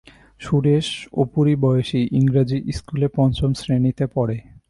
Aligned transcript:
সুরেশ 0.39 0.87
অপুরই 1.13 1.55
বয়সি, 1.55 2.01
ইংরাজি 2.11 2.59
স্কুলের 2.71 3.11
পঞ্চম 3.15 3.49
শ্রেণীতে 3.53 4.05
পড়ে। 4.15 4.37